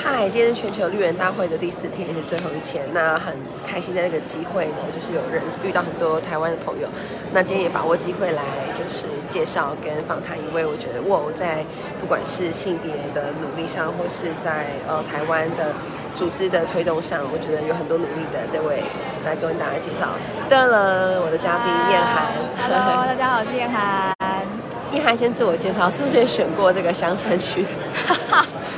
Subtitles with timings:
[0.00, 2.84] 嗨，今天是全球绿人大会的第四天，也是最后一天。
[2.92, 3.34] 那很
[3.66, 6.88] 开心在这个机会呢，就是有人遇到很多台湾的朋友。
[7.32, 8.42] 那今天也把握机会来，
[8.74, 11.64] 就是介绍跟访谈一位，我觉得我在
[12.00, 15.74] 不管是性别的努力上，或是在呃台湾的
[16.14, 18.84] 组织的推动上，我觉得有很多努力的这位，
[19.26, 20.10] 来跟大家介绍。
[20.48, 22.32] 得了，我的嘉宾燕涵。
[22.56, 24.14] Hello，大家好，我是燕涵。
[24.94, 27.68] 燕涵先自我介绍，是不是也选过这个香山区的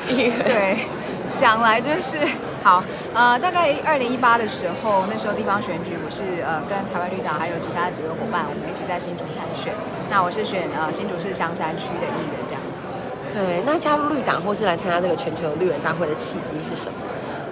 [0.08, 0.38] 议员？
[0.42, 0.78] 对，
[1.36, 2.18] 讲来就是
[2.62, 2.82] 好，
[3.14, 9.72] 呃，大概二零一八的时候，那时候地方选举，我是呃跟台湾绿党还有其他几位伙伴，我们一起在新竹参选。
[10.10, 12.84] 那我是选呃新竹市香山区的议员这样子。
[13.32, 16.98] 对，那加入绿党或是来参加这个全球绿人大会的契机是什么？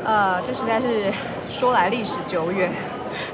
[0.05, 1.11] 呃，这实在是
[1.49, 2.71] 说来历史久远。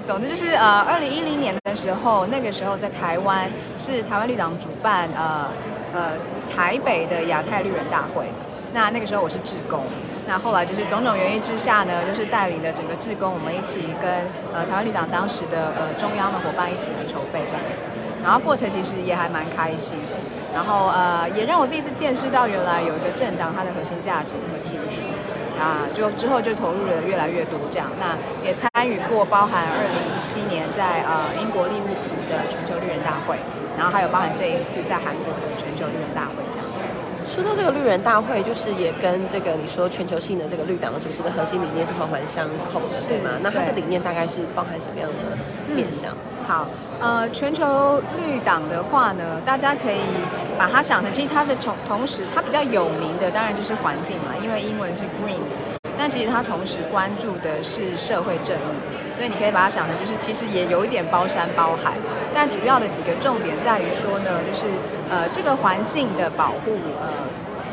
[0.07, 5.49] 总之就是呃，二零一零年的时候，那个时候在台湾是台湾绿党主办呃
[5.93, 6.11] 呃
[6.49, 8.27] 台北的亚太绿人大会。
[8.73, 9.85] 那那个时候我是志工，
[10.27, 14.11] 那后来就是种种原因之下呢，就是带领了整个志工，我们一起跟
[14.53, 17.81] 呃台湾绿党当时的呃中央的伙伴一起来筹备这样子。
[18.23, 19.99] 然后过程其实也还蛮开心，
[20.55, 25.05] 然后呃也让我第一次见识到原来有一个政党它的核心价值这么清楚。
[25.55, 33.39] 啊，就之后就投入了越来越多这样，那也参与过包含二零一七年在呃英国利物浦的全球绿人大会，
[33.79, 36.43] 然后还有包含这一次在韩国的全球绿人大会。
[37.25, 43.31] 说到这个绿人大会，就是也跟这个你说全球性的这个绿党的组织的核心理念是环环相扣的，对吗？
[43.43, 46.15] 那它的理念大概是包含什么样的面向？
[46.47, 46.69] 好，
[47.01, 50.01] 呃，全球绿党的话呢，大家可以
[50.59, 55.65] 把它想成，其实它的同同时，它比较有名的当然就是环境嘛，因为英文是 Greens，
[55.97, 61.95] 但其实它同时关注的是社会正义，所以你可以把它想成就是其实也有一点包山包海，
[62.35, 64.67] 但主要的几个重点在于说呢，就是
[65.15, 67.07] 呃这个环境的保护，呃。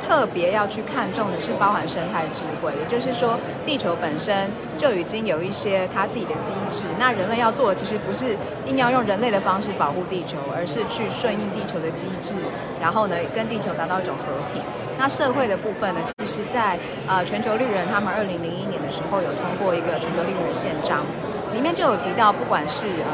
[0.01, 6.83] 特别要去看重的是包含生态智慧，也就是说，地球本身就已经有一些它自己的机制。
[6.99, 12.35] 那人类要做的其实不是硬要用人类的方式保护地球，而是去顺应地球的机制，
[12.81, 14.61] 然后呢跟地球达到一种和平。
[14.97, 21.05] 那社会的部分呢，其实在呃全球绿人他们二零零一年的时候有通过一个全球绿人宪章，
[21.53, 23.11] 里面就有提到，不管是呃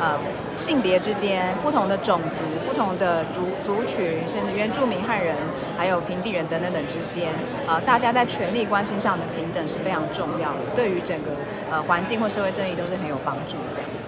[0.00, 0.18] 呃。
[0.54, 5.34] 性别之间、不同的种族、不同的族族群，甚至原住民、汉人，
[5.76, 7.28] 还有平地人等等等之间，
[7.66, 11.30] 啊、呃，大家在权力关系上的平等是非常重要的，对于整个
[11.72, 13.74] 呃环境或社会正义都是很有帮助的。
[13.74, 14.04] 这样子，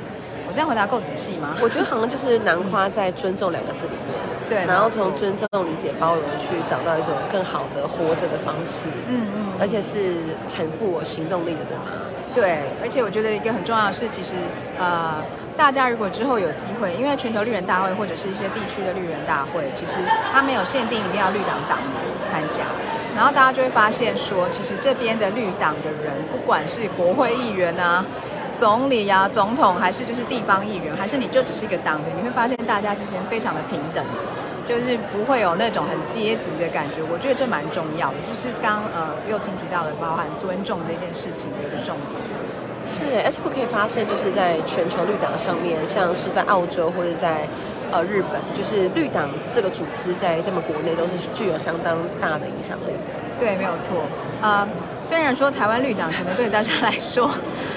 [0.48, 1.56] 我这样回答够仔细吗？
[1.60, 4.14] 我觉得好像就是南花在“尊重”两个字里面，
[4.48, 10.22] 对，然后从尊重、理解、包容去找到一种更好的活着的方式，嗯嗯，而且是
[10.56, 11.82] 很富我行动力的，对吗？
[12.32, 14.36] 对，而且我觉得一个很重要的是，其实
[14.78, 15.16] 呃。
[15.56, 19.94] 大家如果之后有机会，因为全球绿人大会或者是一些地区的绿人大会，其实
[20.32, 22.62] 它没有限定一定要绿党党员参加，
[23.16, 28.04] 然后大家就会发现说，其实这边的绿党的人，不管是国会议员啊、
[28.52, 34.04] 总理啊、总统，还是就是地方议员，还是你就只是一个党员，你会发现大家之间非常的平等，
[34.68, 37.00] 就是不会有那种很阶级的感觉。
[37.10, 42.20] 我觉得这蛮重要的，就是刚呃右青提到的，包含尊重这件事情的一个重点，
[42.86, 47.42] 是，而且我可以发现，就是在全球绿党上面，像是在澳洲或者在
[47.90, 53.12] 呃日本，就是绿党这个组织在他们国内都是具有相当大的影响力的。
[53.40, 54.06] 对，没有错。
[54.40, 54.66] 呃，
[55.00, 57.28] 虽然说台湾绿党可能对大家来说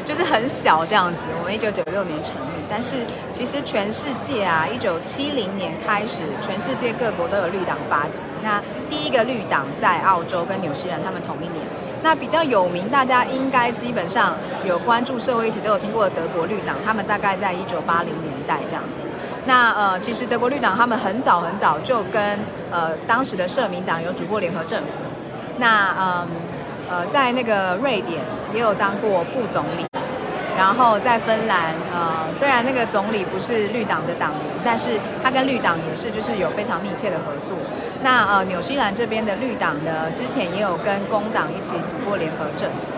[0.06, 2.98] 就是很小这样子，我们一九九六年成立，但是
[3.34, 8.28] 其实全世界啊，一九七零年开始，全世界各国都有绿党发迹。
[8.44, 11.60] 那第一个绿党在澳洲跟纽西兰，他们同一年。
[12.02, 19.08] 那比较有名，大家应该基本上有关注社会议题都有听过德国绿党，他们大概在一九八零年代这样子。
[19.46, 22.40] 那呃，其实德国绿党他们很早很早就跟
[22.72, 24.94] 呃当时的社民党有组过联合政府。
[25.58, 26.28] 那嗯
[26.90, 28.22] 呃，在那个瑞典
[28.54, 29.86] 也有当过副总理，
[30.58, 37.56] 然后在芬兰呃，虽然那个总理不是绿党的党员，但是他跟绿党也是就是有非常密切的合作。
[38.02, 42.94] 那呃，纽西兰这边的绿党呢，之前也有跟工党一起组过联合政府。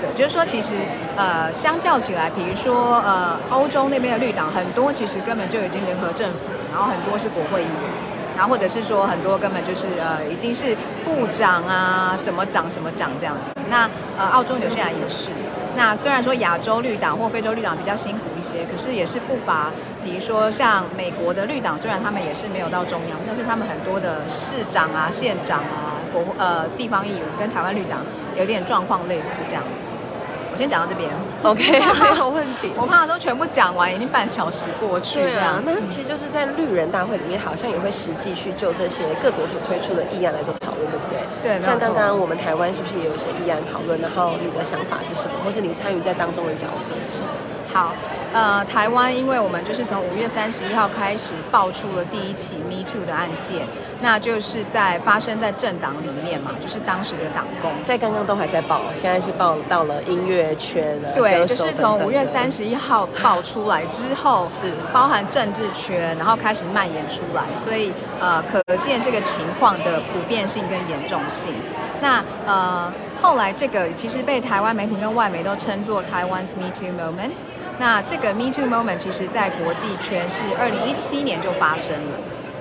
[0.00, 0.74] 对，就是说其实
[1.16, 7.90] 呃，相较起来，比如说呃，欧洲那边的绿党很多其实根本就已经联合政府，然后很多是国会议员，
[8.36, 13.54] 然后或者是说很多根本就是呃，已经是部长啊，什么长什么长这样子。
[13.70, 13.88] 那
[14.18, 15.30] 呃，澳洲、纽西兰也是。
[15.76, 19.70] 那虽然说亚洲绿党或非洲绿党比较辛苦一些，可是也是不乏，
[20.06, 27.98] 比如说像美国的绿党，虽然他们也是没有到中央，但是他们很多的市长啊、县长啊、国呃地方议员跟台湾绿党
[28.38, 29.84] 有点状况类似这样子。
[30.52, 31.10] 我我先讲到这边。
[31.42, 31.60] OK，
[32.00, 32.72] 没有问题。
[32.78, 35.20] 我怕都全部讲完，已经半小时过去。
[35.20, 41.20] 对啊，那其实就是在绿人大会里面，好像也会实际去就这些各国所推出的议案来做讨论，对不对？
[41.42, 44.00] 对像刚错刚我们台湾是不是也有一些议案讨论？
[44.00, 47.28] 然后你的想法是什么，或是你参与在当中的角色是什么？
[47.76, 47.92] 好，
[48.32, 53.66] 呃，台湾因为我们就是从五月三十一号开始爆出了第一起 Me Too 的案件，
[54.00, 57.70] 那就是在发生在政党里面嘛，就是当时的党工。
[57.84, 71.52] 在刚刚都还在报，现在是报到了音乐圈了对，歌就是从五月三十一号爆出来之后，是包含政治圈，然后开始蔓延出来，所以呃，可见这个情况的普遍性跟严重性。
[72.00, 72.90] 那呃，
[73.20, 77.40] 后来这个其实被台湾媒体跟外媒都称作台湾 Me Too Moment。
[77.78, 82.18] 那这个 Me Too Moment 其实在国际圈是二零一七年就发生了。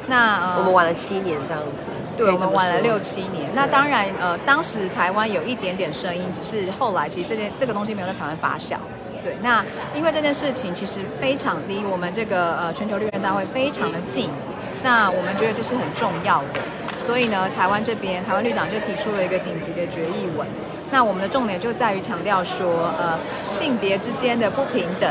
[0.07, 3.49] 那呃，我们晚了七年这样子，对，我们晚了说六七年。
[3.55, 8.75] 那当然，呃，当时台湾有一点点声音，只是后来其实这件这个东西没有在台湾发酵。
[9.23, 9.65] 对，那
[9.95, 14.29] 因为这件事情其实非常离我们这个呃全球绿人大会非常的近，
[14.83, 16.61] 那我们觉得这是很重要的，
[16.99, 20.45] 所以呢，台湾这边台湾绿党就提出了一个紧急的决议文。
[20.91, 25.09] 那我们的重点就在于强调说，呃，性别之间的不平等，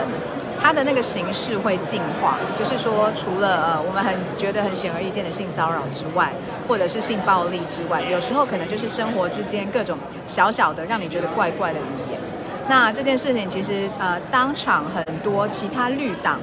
[0.63, 6.33] 它的那个形式会进化，就是说，除了呃我们很觉得很显而易见的性骚扰之外，
[6.69, 12.21] 或者是性暴力之外，有时候可能就是生活之间各种小小的让你觉得怪怪的语言。
[12.69, 16.41] 那这件事情其实呃，当场很多其他绿党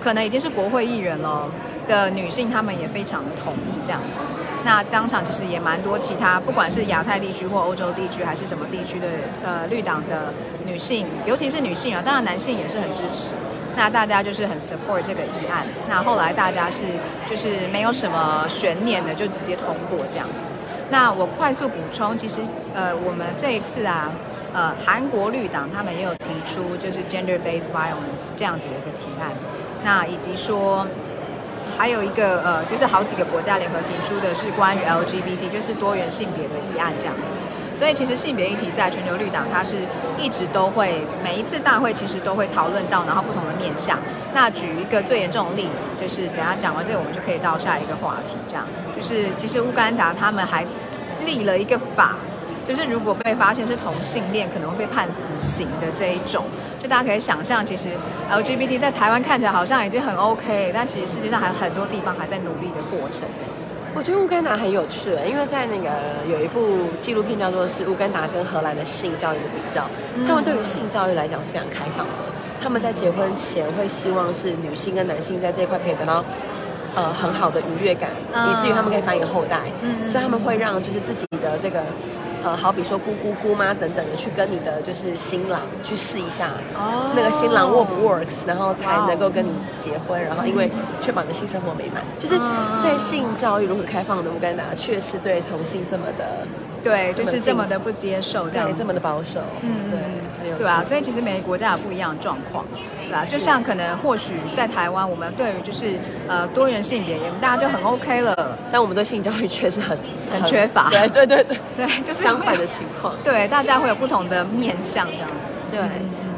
[0.00, 1.48] 可能已经是国会议员了
[1.88, 4.20] 的女性，她们也非常的同意这样子。
[4.64, 9.06] 那当场其实也蛮多其他，不管是亚太地区或欧洲地区，还是什么地区的
[9.44, 10.32] 呃绿党的
[10.64, 13.34] 女性，尤其是女性啊，当然男性也是很支持。
[13.76, 15.66] 那大家就是很 support 这个议案。
[15.86, 16.84] 那后来大家是
[17.28, 20.46] 就是没有什么悬念的，就直接通过这样子。
[20.90, 22.40] 那我快速补充，其实
[22.74, 24.10] 呃我们这一次啊，
[24.54, 29.30] 呃韩国绿党他们也有提出就是 gender based violence 这样子的一个提案，
[29.84, 30.86] 那以及说。
[31.76, 37.22] 还有一个呃，就是好几个国家联合提出的是关于 LGBT，就是多元性别的议案这样子。
[37.74, 39.74] 所以其实性别议题在全球绿党，它是
[40.16, 43.98] 一直都会每一次大会其实都会讨论到，然后不同的面向。
[44.32, 48.36] 那举一个最严重的例子，就是等下讲完这个，我们就可以到下一个话题。
[48.48, 50.64] 这样就是其实乌干达他们还
[51.24, 52.14] 立了一个法，
[52.66, 56.44] 就是如果被发现是同性恋，可能会被判死刑的这一种。
[56.82, 57.88] 就大家可以想象，其实
[58.30, 63.22] LGBT 在台湾看起来好像已经很 OK，但其实世界上还有很多地方还在努力的过程。
[63.94, 65.88] 我觉得乌干达很有趣，因为在那个
[66.28, 69.86] 有一部纪录片叫做是乌干达跟荷兰的性教育的比较，
[70.26, 72.12] 他们对于性教育来讲是非常开放的。
[72.60, 76.24] 他们在结婚前会希望是女性跟男性在这一块可以得到
[76.96, 79.60] 呃很好的愉悦感，嗯以至于他们可以繁衍后代。
[79.82, 81.84] 嗯所以他们会让就是自己的这个
[82.44, 86.50] 呃，好比说姑姑姑妈等等的去跟你的就是新郎去试一下。
[86.74, 87.10] 哦。
[87.16, 90.70] 那个新郎 work 不 works，然后才能够跟你结婚，然后因为
[91.00, 96.46] 确保你的性生活美满，就是嗯在性教育如何开放的乌干达，确实对同性这么的，
[96.82, 102.64] 对，就是这么的不接受这样对，这么的保守，嗯对，对啊，所以其实每个国家有不一样的状况，
[103.22, 109.98] 就像可能或许在台湾，我们对于就是呃多元性别，大家就很 OK 了，但我们对性教育确实很
[110.32, 113.14] 很缺乏对对对对，对，就是相反的情况。
[113.22, 115.34] 对，大家会有不同的面向这样子。
[115.70, 115.80] 对，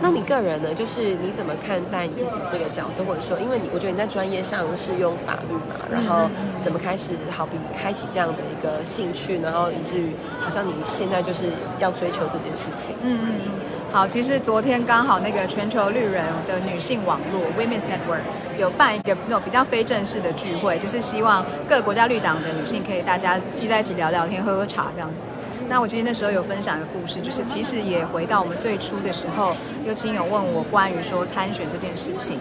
[0.01, 0.75] 那你个人呢？
[0.75, 6.29] 就是你怎么看待你自己这个角色，或者说，因为你我觉得你在专业上是用法律嘛，然后
[6.61, 10.11] 怎么开始好比开启这样的一个兴趣，然后以至于
[10.41, 12.95] 好像你现在就是要追求这件事情。
[13.03, 13.51] 嗯嗯嗯。
[13.93, 18.21] 好，其实昨天刚好那个全球绿人的女性网络 Women's Network
[18.59, 25.23] 有办一个那种比较非正式的聚会，就是希望各个国家绿党的女性可以大家聚在一起聊聊天、喝喝茶这样子。
[25.69, 29.57] 那我其实那时候有分享一个故事，就是其实也回到我们最初的时候，
[29.87, 32.39] 有亲友问我关于说参选这件事情。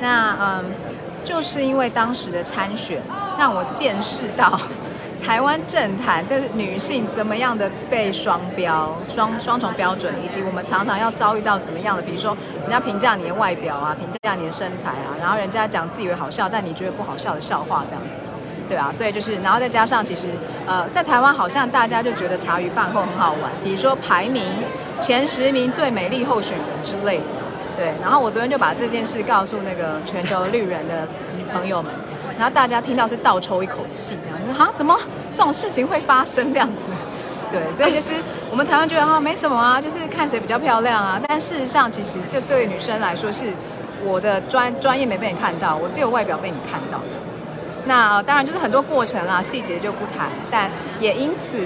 [0.00, 0.64] 那嗯，
[1.24, 3.02] 就是因为当时的参选，
[3.38, 4.58] 让我见识到
[5.26, 18.20] 台湾政坛这女性怎么样的被双标、双双重标准，以及我们常常要遭遇到怎么样的，比如说人家评价你的外表啊，评价你的身材啊，然后人家讲自以为好笑，但你觉得不好笑的笑话这样子。
[18.68, 20.26] 对啊，所以就是，然后再加上其实，
[20.66, 24.44] 呃，在台湾好像大家就觉得茶余饭后很好玩，比如说排名
[25.00, 27.24] 前十名最美丽候选人之类的。
[27.76, 31.06] 对，然后我昨天就把这件事告诉那个全球绿人的
[31.52, 31.92] 朋友们，
[32.36, 34.98] 然后大家听到是倒抽一口气，这样就是啊，怎么
[35.34, 36.90] 这种事情会发生这样子？
[37.50, 38.12] 对，所以就是
[38.50, 43.44] 我们台湾觉得啊没什么啊，就是看谁比较漂亮啊，但事实上其实这对女生来说是
[44.04, 47.37] 我的专专业没被你看到，我只有外表被你看到这样子。
[47.88, 51.56] 那、当然就是很多过程啦，细节就不谈，但也因此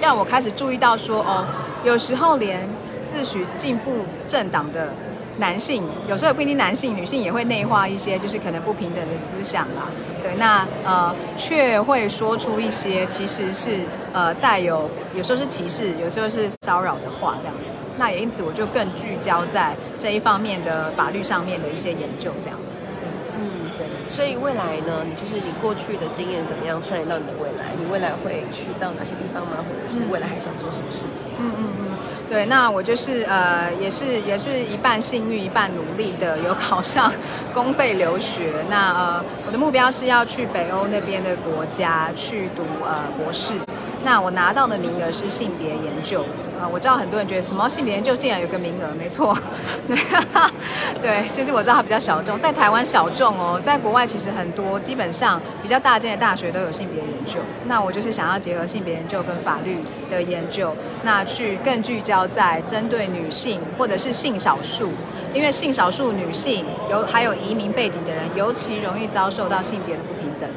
[0.00, 1.46] 让我开始注意到说，哦，
[1.84, 2.68] 有时候连
[3.04, 4.92] 自诩进步政党的
[5.38, 9.86] 男性，有时候也不一定男性，女性也会内化一些就是可能不平等的思想啦。
[10.20, 13.80] 对，那呃，却会说出一些其实是
[14.12, 17.70] 呃带有有时候是歧视，有时候是骚扰的话，这样子。
[17.96, 22.78] 那也因此我就更聚焦在这一方面的法律上面的一些研究，这样子。
[24.08, 27.72] 所以未来呢，你就是你过去的经验怎么样串联到你的未来？
[27.78, 29.58] 你未来会去到哪些地方吗？
[29.66, 31.30] 或者是未来还想做什么事情？
[31.38, 31.84] 嗯嗯嗯。
[32.28, 37.12] 对，那我就是呃，也是也是一半幸运一半努力的，有考上
[37.52, 38.52] 公费留学。
[38.70, 43.52] 那呃，我的目标是要去北欧那边的国家去读呃博士。
[44.04, 46.22] 那我拿到的名额是性别研究
[46.60, 49.36] 啊，我知道很多人觉得什么性别研究竟然有个名额，没错，
[51.00, 57.40] 对，就是我知道它比较小众，在台湾小众哦，在国外其实很多，基本上比较大间的大学都有性别研究。
[57.66, 59.78] 那我就是想要结合性别研究跟法律
[60.10, 64.92] 的研究，那去更聚焦在针对女性或者是性少数，
[65.32, 70.48] 因为性少数女性有还有移民背景的人，尤其容易遭受到性别的不平等。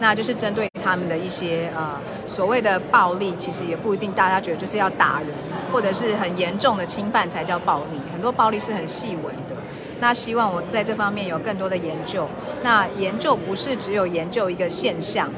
[0.00, 1.98] 那就是针对他们的一些呃
[2.28, 5.28] 所谓的暴力，其实也不一定大家觉得就是要打人，
[5.72, 7.98] 或者是很严重的侵犯才叫暴力。
[8.12, 9.60] 很多暴力是很细微的。
[10.00, 12.28] 那希望我在这方面有更多的研究。
[12.62, 15.30] 那研究不是只有研究一个现象，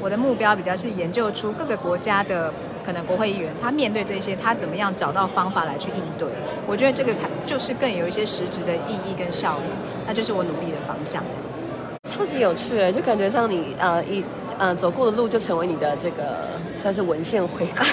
[0.00, 2.52] 我的目标比较是研究出各个国家的
[2.84, 6.28] 可能国会议员他面对这些，他怎么样找到方法来去应对。
[6.66, 7.12] 我觉得这个
[7.44, 9.70] 就是更有一些实质的意义跟效益，
[10.06, 11.62] 那就是我努力的方向这样子。
[12.08, 14.24] 超级有趣，就感觉像你呃一
[14.58, 17.84] 呃走过的路就成为你的这个算是文献回顾，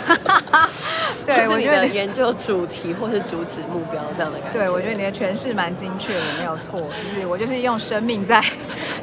[1.26, 4.60] 对，是你的研究主题或是主旨目标这样的感觉。
[4.60, 6.82] 对，我觉得你的诠释蛮精确的，没有错。
[7.04, 8.44] 就是我就是用生命在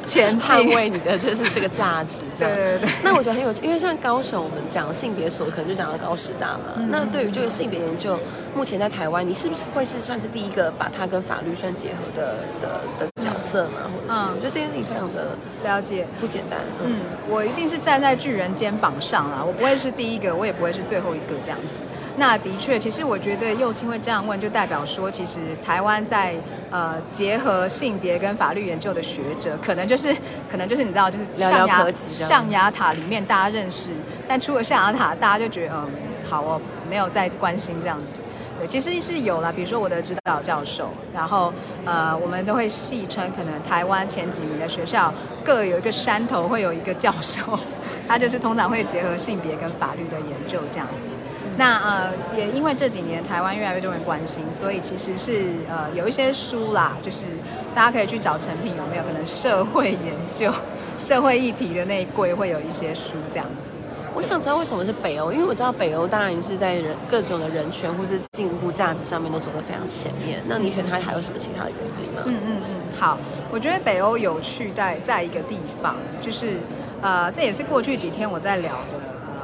[0.05, 2.21] 前捍卫你的就是这个价值。
[2.37, 2.89] 对对对。
[3.03, 6.87] 那我觉得很有趣，因为像高雄我们讲性别所，可能就讲到高师大嘛。
[6.89, 8.19] 那对于这个性别研究，
[8.55, 13.18] 目前在台湾，你是不是会是算是第一个把它跟法律算结合的的的？
[13.49, 16.59] 色嘛，或者是我觉得这件事情非常的了解，不简单。
[16.83, 21.79] 嗯，我一定是站在巨人肩膀上啦，我不会是第一个，我也不会是最后一个这样子。
[22.17, 26.35] 那的确，其实我觉得右青会这样问，就代表说，其实台湾在
[26.69, 30.13] 呃结合性别跟法律研究的学者，可能就是
[30.51, 33.91] 可能就是你知道，就是象牙象牙塔里面大家认识，
[34.27, 35.87] 但出了象牙塔，大家就觉得嗯，
[36.29, 38.18] 好哦，没有再关心这样子。
[38.59, 41.53] 对，其实是有了，比如说我的指导教授，然后
[41.85, 45.13] 呃，我们都会戏称，可能台湾前几名的学校
[45.45, 47.57] 各有一个山头，会有一个教授，
[48.05, 51.07] 他就是通常会结合性别跟法律的研究这样子。
[51.55, 57.25] 那呃，也因为这几年台湾越来越多人关心，所以其实是呃有一些书啦，就是
[57.73, 60.53] 大家可以去找成品有没有可能社会研究、
[60.97, 63.68] 社会议题的那一柜会有一些书这样子。
[64.15, 70.43] 我想知道为什么是北欧，因为我知道北欧当然是在人各种的人权或是进步价值上面都走得非常前面。
[70.47, 72.21] 那你选它还有什么其他的原因吗？
[72.25, 73.17] 嗯嗯嗯，好，
[73.49, 76.57] 我觉得北欧有趣在在一个地方，就是
[77.01, 78.99] 呃，这也是过去几天我在聊的。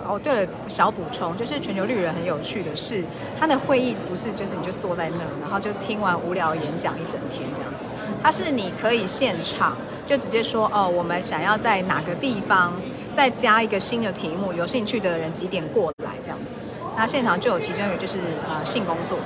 [0.08, 3.04] 哦，对了，小补充，就是全球绿人很有趣的是，
[3.40, 7.86] 他的会议不是就是你就坐在那，然后就听完无聊演讲一整天这样子，
[8.22, 12.74] 他是你可以现场就直接说哦，我们想要在哪个地方。
[13.16, 16.60] 再加一个新的题目，有兴趣的人几点过来这样子？
[16.98, 19.18] 那现场就有其中一个就是呃性工作，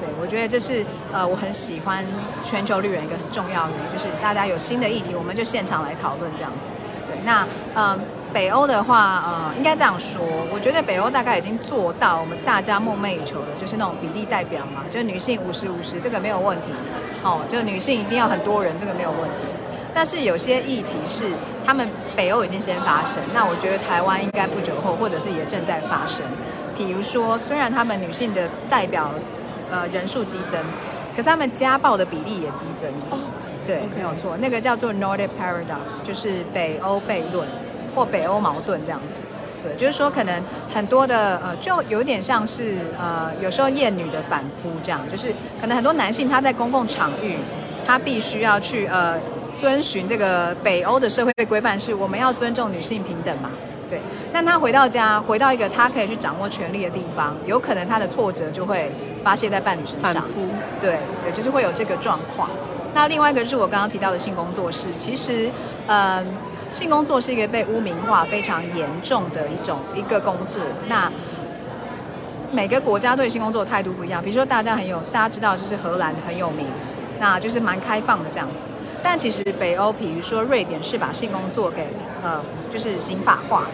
[0.00, 2.04] 对我觉得这是呃我很喜欢
[2.44, 6.58] 全球绿人一个很重要的，就是大家有新的议题，我们就现场来讨论这样子。
[7.08, 7.98] 对，那呃
[8.32, 10.20] 北欧的话，呃应该这样说，
[10.52, 16.68] 我觉得北欧大概已经做到我们大家梦寐以求的，就是那种比例代表嘛，就是女性五十五十，这个没有问题。
[17.22, 19.42] 哦，就女性一定要很多人，这个没有问题。
[19.94, 21.24] 但是有些议题是
[21.64, 26.24] 他们北欧已经先发生，那我觉得台湾应该不久后，或者是也正在发生。
[26.76, 29.10] 比如说，虽然他们女性的代表
[29.70, 30.58] 呃人数激增，
[31.14, 32.88] 可是他们家暴的比例也激增。
[33.10, 33.18] 哦，
[33.66, 37.46] 对，没有错，那个叫做 Nordic Paradox，就是北欧悖论
[37.94, 39.14] 或北欧矛盾这样子。
[39.62, 47.36] 对，就是说可能很多的呃，就有点像是呃，有时候厌女的反扑这样，就是可能很多男性他在公共场域，
[47.86, 49.20] 他必须要去呃。
[49.58, 53.50] 遵循这个北欧的社会规范，是我们要尊重女性平等嘛？
[53.88, 54.00] 对。
[54.32, 58.90] 那他回到家，回到一个他可以去掌握权力的地方，有可能他的挫折就会
[59.22, 60.14] 发泄在伴侣身上。
[60.14, 60.48] 反复。
[60.80, 62.48] 对对，就是会有这个状况。
[62.94, 65.50] 那另外一个就是我刚刚提到的性工作室，其实，
[65.86, 66.22] 呃，
[66.68, 70.60] 性工作是一个被污名化非常严重的一种一个工作。
[70.88, 71.10] 那
[72.50, 76.66] 每个国家对性工作态度不一样，比如说大家很有，大家知道就是荷兰很有名，
[77.18, 78.71] 那就是蛮开放的这样子。
[79.02, 81.86] 但其实北欧，比如说瑞典，是把性工作给
[82.22, 82.40] 呃，
[82.70, 83.64] 就是刑法化。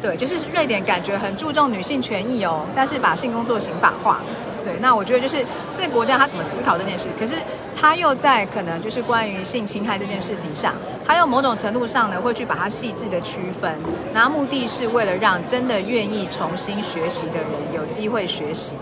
[0.00, 4.20] 对，就是瑞典感觉很注重女性权益哦，但是把性工作刑法化。
[4.64, 5.44] 对，那我觉得就是
[5.74, 7.34] 这个国家他怎么思考这件事，可是
[7.74, 10.74] 他又在可能就是关于性侵害这件事情上，
[11.06, 13.74] 他又某种程度上呢会去把它细致的区分，
[14.12, 18.76] 然后目的是为了让真的愿意重新学习的人有机会学习，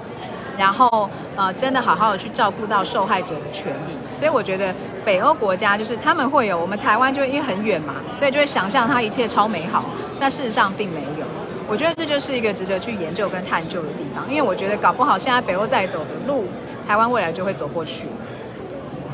[0.58, 3.96] 然后呃真的好好的去照顾到受害者的权益。
[4.14, 4.74] 所以我觉得
[5.04, 9.84] 北欧国家就是他们会有，我们台湾就因为很远嘛，所以就会想象它一切超美好，
[10.18, 11.26] 但事实上并没有。
[11.70, 16.46] 我觉得这就是一个值得去研究跟探究的地方，因为我觉得搞不好现在北欧在走的路，
[16.86, 18.08] 台湾未来就会走过去，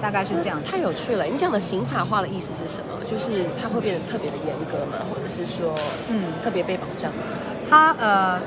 [0.00, 0.62] 大概是这样。
[0.62, 1.24] 太有趣了！
[1.24, 3.04] 你讲的刑法化的意思是什么？
[3.04, 5.04] 就是它会变得特别的严格吗？
[5.10, 5.74] 或者是说，
[6.08, 7.10] 嗯，特别被保障？
[7.68, 8.38] 它呃，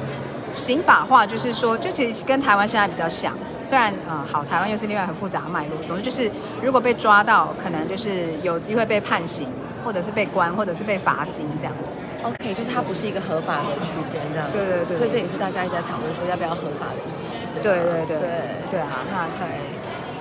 [0.51, 5.77] 刑法化就是说，就其实跟台湾现在比较像，虽然呃好，台湾又是另外很复杂的脉络。
[5.83, 6.31] 总之就是，
[6.63, 9.47] 如果被抓到，可能就是有机会被判刑，
[9.83, 11.89] 或者是被关，或者是被罚金这样子。
[12.23, 14.49] OK，就是它不是一个合法的区间这样。
[14.51, 14.97] 对对对。
[14.97, 17.37] 所以这也是大家一直在讨论说要不要合法的议题。
[17.61, 18.29] 对对对对
[18.71, 19.57] 对啊，那还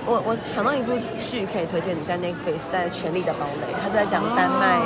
[0.05, 4.79] 我我想到一部剧可以推荐你在 Netflix 在《权力的堡垒》，他就在讲丹麦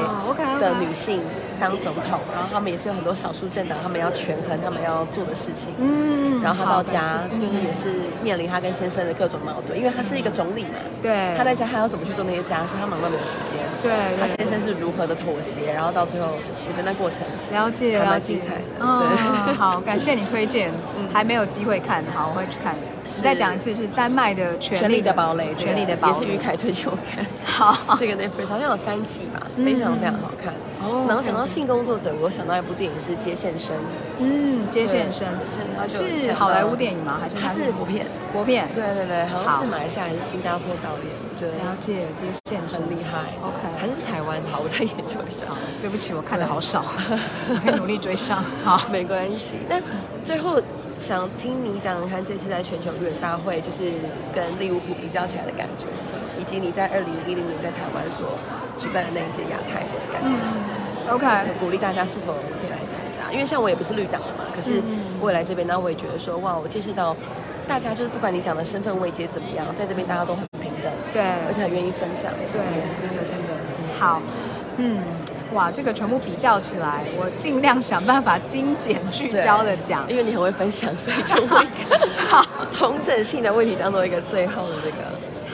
[0.60, 1.22] 的女性。
[1.62, 5.72] 当总统，然后他们也是有很多少数政党，他们要权衡他们要做的事情。
[5.78, 10.80] 嗯，然后他到家就是也是面临他跟先生的各种矛盾，因为他是一个总理嘛。
[11.04, 11.36] 对。
[11.38, 12.76] 他在家他要怎么去做那些家事？
[12.82, 13.60] 他忙到没有时间。
[13.84, 13.92] 对。
[14.20, 15.72] 他先生是如何的妥协？
[15.72, 16.30] 然后到最后，
[16.68, 18.62] 我觉得那过程了解还蛮精彩的。
[18.80, 20.72] 嗯，好，感谢你推荐，
[21.14, 22.76] 还没有机会看，好，我会去看。
[23.04, 27.26] 你再讲一次，是丹麦的权力的堡垒，权力的堡垒，也是于凯推荐我看。
[27.44, 30.54] 好，这个 Netflix 好像有三季吧，非常非常好看。
[30.84, 31.06] 哦。
[31.08, 33.76] 然后讲到性工作者，我想到一部电影是《接线生》。
[34.20, 35.28] 嗯，《接线生》
[36.24, 37.18] 是好莱坞电影吗？
[37.20, 38.06] 还是它是国片？
[38.32, 38.68] 国片。
[38.76, 41.10] 对对对，好像是马来西亚还是新加坡导演？
[41.24, 43.34] 我觉得了解《接线生》很厉害。
[43.42, 44.40] OK，还是台湾？
[44.52, 45.46] 好，我再研究一下。
[45.82, 46.84] 对不起，我看的好少，
[47.66, 48.44] 会努力追上。
[48.64, 49.56] 好，没关系。
[49.68, 49.82] 那
[50.24, 50.62] 最后。
[50.96, 53.92] 想听你讲，看这次在全球绿人大会，就是
[54.34, 56.24] 跟利物浦比较起来的感觉是什么？
[56.40, 58.38] 以及你在二零一零年在台湾所
[58.78, 60.64] 举办的那一届亚太的感觉是什么
[61.10, 61.26] ？OK，
[61.60, 63.32] 鼓励大家是否可以来参加？
[63.32, 64.82] 因为像我也不是绿党的嘛，可是
[65.20, 67.16] 我也来这边，那我也觉得说，哇，我见识到
[67.68, 72.62] 大家就是不管你讲的身份位阶怎么样，在这边大家都很平等，对，而且很愿意分享，对，真
[73.18, 73.54] 的真的
[73.98, 74.22] 好，
[74.78, 75.00] 嗯。
[75.54, 81.66] 哇，这个全部比较起来，我尽量想办法精简聚焦的讲，因为你很会分享，所以就会
[82.30, 84.98] 好 同整性的问题当做一个最后的这个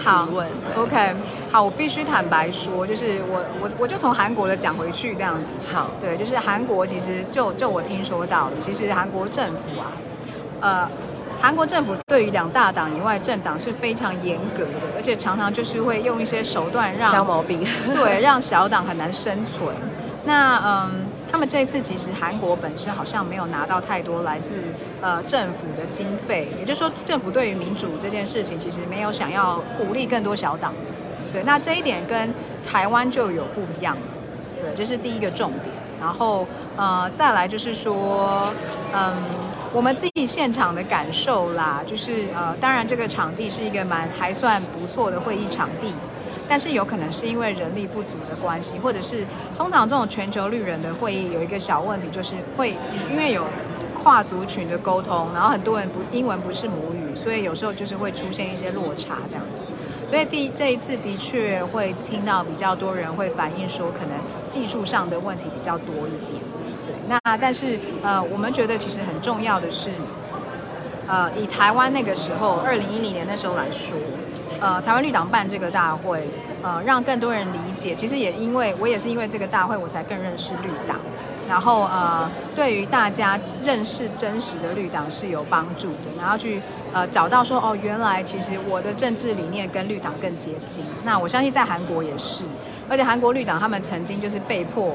[0.01, 0.47] 提问。
[0.77, 1.13] OK，
[1.51, 5.47] 好，我必须坦白说，就是我我我就从韩国的讲回去这样子。
[5.73, 9.91] 好，对，就是韩国其实就就我听说到，其实韩国政府啊，
[10.61, 10.89] 呃。
[11.39, 19.73] 韩国政府对于两大党以外政党是非常严格的，而且常常就是会用一些手段让挑毛病， 对，让小党很难生存。
[20.25, 24.55] 那嗯，他们这次其实韩国本身好像没有拿到太多来自
[24.99, 30.73] 呃政府的经费，也就是说政府对于民主这件事情其实没有想要鼓励更多小党。
[31.31, 32.33] 对，那这一点跟
[32.69, 33.95] 台湾就有不一样。
[34.61, 35.73] 对，这是第一个重点。
[36.01, 36.45] 然后
[36.75, 38.51] 呃，再来就是说
[38.93, 39.13] 嗯。
[39.73, 45.93] 我们自己现场的感受啦，就是呃，当然这个场地是一个蛮还算不错的会议场地，
[46.47, 49.25] 但是有可能是因为人力不足的关系，或者是
[49.55, 52.75] 通常这种全球绿人的会议有一个小问题，就是会
[53.11, 53.45] 因为有
[53.93, 59.65] 跨族群的沟通，然后很多人不英文不是母语，所以有时候就是会出现一些落差这样子。
[60.07, 64.17] 所以第这一次的确会听到比较多人会反映说，可能
[64.49, 66.41] 技术上的问题比较多一点。
[67.07, 69.91] 那但是呃，我们觉得其实很重要的是，
[71.07, 73.97] 呃，以台湾那个时候二零一零年那时候来说，
[74.59, 76.27] 呃，台湾绿党办这个大会，
[76.61, 77.95] 呃，让更多人理解。
[77.95, 80.97] 其实也因为我也是因为这个大会，我才更认识绿党。
[81.47, 86.09] 然后呃，对于大家认识真实的绿党是有帮助的。
[86.19, 90.83] 然后去呃找到说哦，原来其实我的政治理念跟绿党更接近。
[91.05, 92.43] 那我相信在韩国也是，
[92.89, 94.93] 而且韩国绿党他们曾经就是被迫。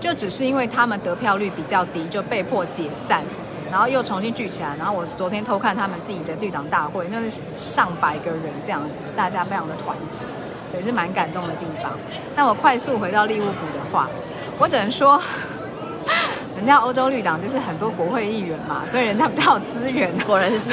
[0.00, 3.22] 就只是因为他们得票率比较低，就被迫解散，
[3.70, 4.76] 然后又重新聚起来。
[4.78, 10.24] 然后我昨天偷看他们自己的绿党大会，那是上百个人这样子，大家非常的团结，
[10.74, 11.92] 也是蛮感动的地方。
[12.36, 14.08] 那我快速回到利物浦的话，
[14.58, 15.20] 我只能说，
[16.56, 20.12] 人家欧洲绿党就是很多国会议员嘛，所以人家比较有资源。
[20.26, 20.70] 果然是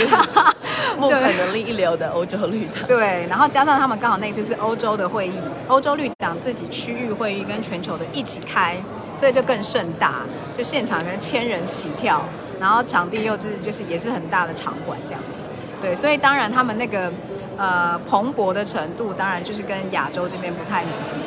[0.98, 2.76] 木可能力一流的欧洲绿党。
[2.88, 5.34] 对，然后加上他们刚好那次是欧洲的会议，
[5.68, 8.78] 欧洲绿党自己区域会议跟全球的一起开。
[9.16, 10.22] 所以就更盛大，
[10.58, 12.22] 就现场跟千人起跳，
[12.60, 15.40] 然后场地又是就是也是很大的场馆这样子，
[15.82, 17.12] 对，所以当然他们那个
[17.58, 21.22] 呃蓬勃的程度，当然就是跟亚洲这边不太能比，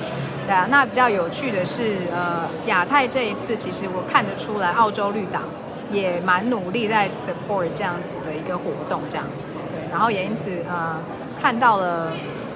[0.46, 0.66] 对啊。
[0.70, 5.42] 那比较有趣的是，呃，亚太这一次其实我看得出来，澳洲绿党
[5.90, 9.26] 也蛮努力在 support 这样子的一个活动，这样，
[9.72, 9.90] 对。
[9.90, 10.98] 然后也因此呃
[11.40, 12.12] 看到了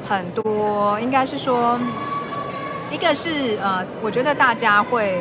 [0.08, 1.78] 很多，应该是说，
[2.92, 5.18] 一个是呃，我觉得大家会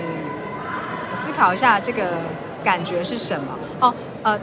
[1.15, 2.03] 思考一下这个
[2.61, 3.45] 感觉是什么
[3.79, 4.37] 哦，呃，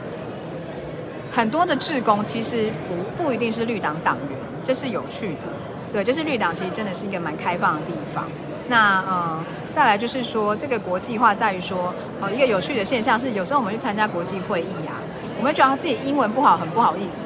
[1.31, 5.45] 很多的志工其实不不一定是绿党党员，这是有趣的，
[5.93, 8.23] 对，就是绿党其实真的是一个蛮开放的地方。
[8.67, 9.43] 那呃，
[9.75, 14.97] 再来就是说，这个国际化在于说，呃，一个有趣的现象是，有时候我们去参加国际会议啊，
[15.37, 17.17] 我们觉得自己英文不好，很不好意思，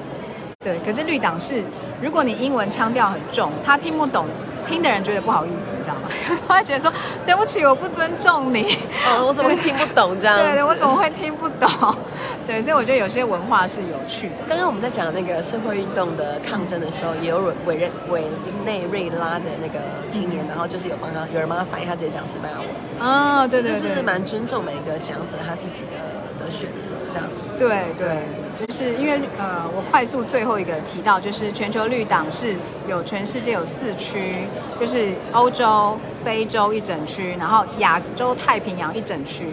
[0.59, 0.77] 对。
[0.85, 1.63] 可是绿党是，
[2.01, 4.25] 如果你英文腔调很重，他听不懂。
[4.65, 6.09] 听的人觉得不好意思，你知道吗？
[6.47, 6.91] 他会觉得说
[7.25, 8.77] 对不起，我不尊重你。
[9.07, 10.37] 哦，我怎么会听不懂这样？
[10.41, 11.69] 对对，我怎么会听不懂？
[12.47, 14.35] 对，所以我觉得有些文化是有趣的。
[14.47, 18.23] 刚刚我们在讲那个社会运动的抗争的时候，也有委任委
[18.65, 22.67] 内瑞拉的那个青年，然后就是有帮他，有人帮他翻译，他直接讲西班牙文。
[23.07, 25.97] 啊，对对对，就是蛮尊重每一个讲者他自己的
[26.43, 27.57] 的选择这样子。
[27.57, 28.17] 对对。
[28.55, 32.55] 就是因为呃，我快速最后一个提到，就是全球绿党是
[32.87, 34.45] 有全世界有四区，
[34.79, 39.47] 就是欧洲、非洲一整区，然后亚洲太平洋一整区，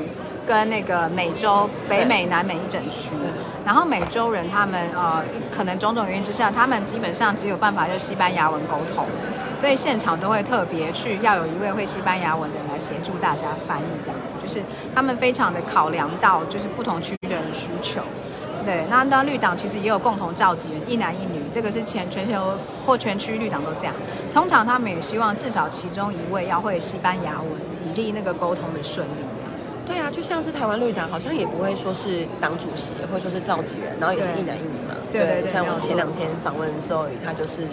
[0.47, 3.13] 跟那个美洲北美、南美一整区。
[3.65, 9.07] 然后美洲人他们呃，可能种种原因之下，他们基本上只有办法用西班牙文沟通，
[9.61, 14.63] 所以现场都会特别去要有一位会西班牙文的人来协助大家翻译，这样子，就是
[14.95, 18.01] 他们非常的考量到就是不同区域的人需求。
[18.65, 22.55] 对，那当绿党其实也有共同召集人，一男一女，这个是全全球
[22.87, 23.95] 或全区绿党都这样。
[24.33, 27.51] 通常他们也希望至少其中一位要会西班牙文，
[27.87, 29.69] 以利那个沟通的顺利这样子。
[29.85, 34.95] 对啊，就像是台湾绿党，好像也不会说是党主席，或者说是召集人，然后也是一男一女嘛。
[35.13, 35.47] 对对对。
[35.47, 37.67] 像我前两天访问 Zoe，他就是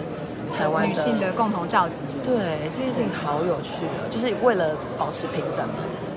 [0.56, 2.22] 台湾女性的共同召集人。
[2.22, 5.74] 对，这件事情好有趣哦，就是为了保持平等嘛。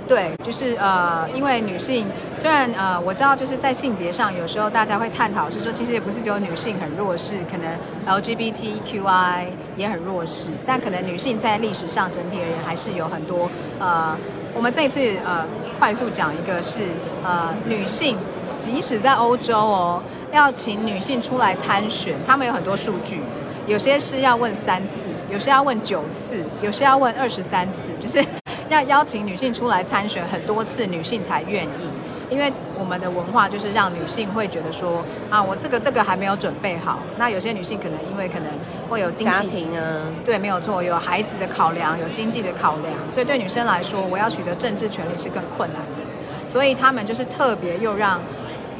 [0.07, 9.45] 对，就是呃，因为女性虽然呃，我知道就是在性别上，有时候大家会探讨是说，其实也不是只有女性很弱势，可能 LGBTQI
[9.77, 14.17] 也很弱势，但可能女性在历史上整体而言还是有很多呃，
[14.53, 15.45] 我们这一次呃，
[15.79, 16.81] 快速讲一个是
[17.23, 18.17] 呃，女性
[18.59, 23.21] 即使在欧洲哦，要请女性出来参选，他们有很多数据，
[23.67, 28.23] 有些是要问三次，有些要问九次，有些要问二十三次， 就是。
[28.69, 31.89] 要邀请女性出来参选很多次，女性才愿意，
[32.29, 36.99] 因为我们的文化就是让女性会觉得说啊，我这个这个还没有准备好。
[37.17, 38.47] 那有些女性可能因为可能
[38.89, 39.83] 会有经济家庭啊，
[40.23, 46.45] 对，没有错，有孩子的考量，有经济的考量，所以对女生来说，我要取得政治权利是更困难的。
[46.45, 48.21] 所以他们就是特别又让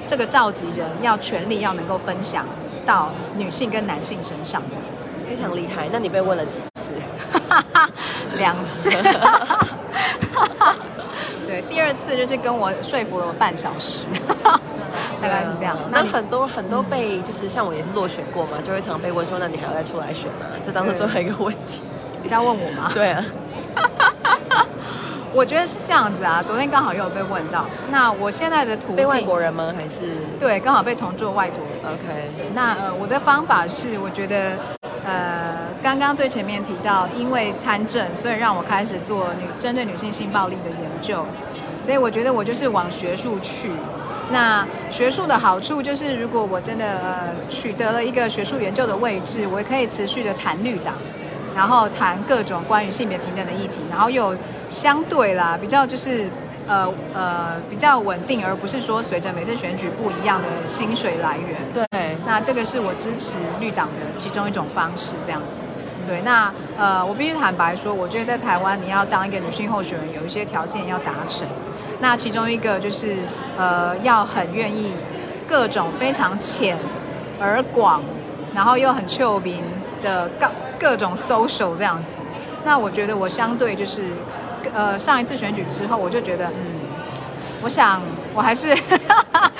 [0.07, 2.45] 这个召集人要权利要能够分享
[2.85, 5.87] 到女性跟男性身上，这样子非常厉害。
[5.91, 6.91] 那你被问了几次？
[8.37, 8.89] 两次。
[11.47, 14.03] 对，第二次就是跟我说服了半小时，
[15.21, 15.77] 大概是这样。
[15.91, 20.45] 那很多很多被就是像我也是落选过嘛，就会常被问说，那你还要再出来选吗？
[20.65, 21.81] 这当中最后一个问题，
[22.23, 22.89] 你是要问我吗？
[22.93, 23.25] 对啊，
[25.33, 26.41] 我觉得是这样子啊。
[26.45, 29.73] 昨天刚好又有被问到，那我现在的途径，被外国人吗？
[29.77, 31.93] 还是对，刚好被同桌外国人。
[31.93, 34.51] OK，那呃，我的方法是，我觉得
[35.05, 35.71] 呃。
[35.83, 41.25] 刚刚最前面提到，因为参政，所以让我开始做女针对女性性暴力的研究。
[41.81, 43.71] 所以我觉得我就是往学术去。
[44.31, 50.93] 那学术的好处就是，如果我真的呃取得了一个学术研究的位置，我也可以持续的谈绿党，
[51.55, 54.35] 然后谈各种关于性别平等的议题，然后又
[54.69, 56.27] 相对啦比较就是
[56.67, 61.87] 呃呃比较稳定，而不是说随着每次选举不一样的薪水来源。
[61.89, 65.61] 对，那这个是我支持绿党的其中一种方式，这样子。
[66.07, 71.47] 对，那呃，我必须坦白说，我觉得在台湾，你要当一个女性候选人，有一些条件要达成。
[71.99, 73.17] 那其中一个就是，
[73.57, 74.91] 呃，要很愿意
[75.47, 76.75] 各种非常浅
[77.39, 78.01] 而广，
[78.53, 79.63] 然后又很臭名
[80.03, 80.47] 的各
[80.81, 82.21] 各种 social 这样子。
[82.65, 84.01] 那我觉得我相对就是，
[84.73, 86.53] 呃，上一次选举之后，我就觉得，嗯，
[87.61, 88.01] 我想
[88.33, 88.75] 我还是。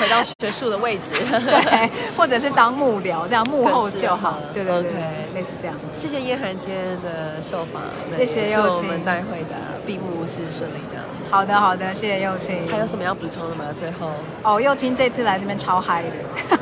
[0.02, 4.92] 回到学术的位置， 对，或者是当幕僚这样幕后就好，对对对，
[5.36, 5.76] 类似这样。
[5.94, 7.84] 谢谢叶涵今天的受访，
[8.18, 9.56] 谢谢幼庆，我们待会的
[9.86, 11.06] 闭幕是顺利这样。
[11.30, 12.68] 好的好的，谢谢幼庆。
[12.68, 13.66] 还有什么要补充的吗？
[13.76, 14.10] 最后
[14.42, 16.58] 哦，幼庆这次来这边超嗨的，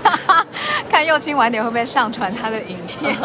[0.99, 3.15] 看幼青晚点会不会上传他的影片？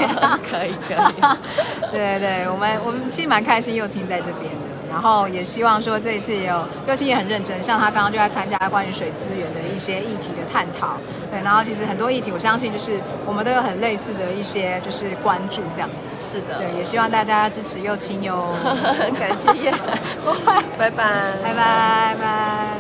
[0.48, 1.14] 可 以可以，
[1.90, 4.52] 对对，我们我们其实蛮开心幼青在这边。
[4.88, 10.98] 然后也希望说这一次也有右青也很认真，像他刚刚就在参加关于水资源的一些议题的探讨，
[11.32, 12.92] 对，然后其实很多议题我相信就是
[13.26, 18.54] 我们都有很类似的一些就是关注这样子，是的，对，也希望大家支持右青哟，
[19.18, 19.72] 感谢，
[20.24, 20.88] 不会，拜。
[20.90, 20.96] 拜，
[21.42, 22.74] 拜拜拜。